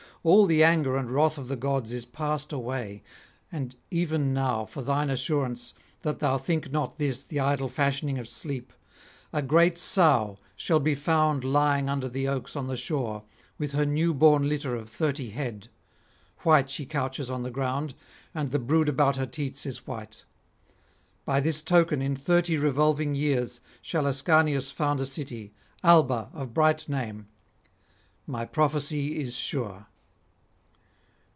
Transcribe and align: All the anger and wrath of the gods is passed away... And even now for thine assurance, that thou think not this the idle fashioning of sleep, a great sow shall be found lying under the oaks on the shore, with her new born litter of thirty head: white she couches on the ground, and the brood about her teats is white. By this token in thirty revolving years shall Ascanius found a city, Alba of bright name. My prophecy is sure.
All 0.23 0.45
the 0.45 0.63
anger 0.63 0.97
and 0.97 1.09
wrath 1.09 1.39
of 1.39 1.47
the 1.47 1.55
gods 1.55 1.91
is 1.91 2.05
passed 2.05 2.53
away... 2.53 3.01
And 3.51 3.75
even 3.89 4.35
now 4.35 4.65
for 4.65 4.83
thine 4.83 5.09
assurance, 5.09 5.73
that 6.03 6.19
thou 6.19 6.37
think 6.37 6.71
not 6.71 6.99
this 6.99 7.23
the 7.23 7.39
idle 7.39 7.69
fashioning 7.69 8.19
of 8.19 8.27
sleep, 8.27 8.71
a 9.33 9.41
great 9.41 9.79
sow 9.79 10.37
shall 10.55 10.79
be 10.79 10.93
found 10.93 11.43
lying 11.43 11.89
under 11.89 12.07
the 12.07 12.27
oaks 12.27 12.55
on 12.55 12.67
the 12.67 12.77
shore, 12.77 13.23
with 13.57 13.71
her 13.71 13.83
new 13.83 14.13
born 14.13 14.47
litter 14.47 14.75
of 14.75 14.89
thirty 14.91 15.31
head: 15.31 15.69
white 16.41 16.69
she 16.69 16.85
couches 16.85 17.31
on 17.31 17.41
the 17.41 17.49
ground, 17.49 17.95
and 18.31 18.51
the 18.51 18.59
brood 18.59 18.89
about 18.89 19.15
her 19.15 19.25
teats 19.25 19.65
is 19.65 19.87
white. 19.87 20.23
By 21.25 21.39
this 21.39 21.63
token 21.63 21.99
in 21.99 22.15
thirty 22.15 22.57
revolving 22.59 23.15
years 23.15 23.59
shall 23.81 24.05
Ascanius 24.05 24.71
found 24.71 25.01
a 25.01 25.07
city, 25.07 25.51
Alba 25.83 26.29
of 26.31 26.53
bright 26.53 26.87
name. 26.87 27.27
My 28.27 28.45
prophecy 28.45 29.19
is 29.19 29.35
sure. 29.35 29.87